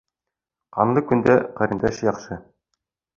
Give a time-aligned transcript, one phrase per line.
[0.77, 2.39] Ҡанлы көндә ҡәрендәш яҡшы.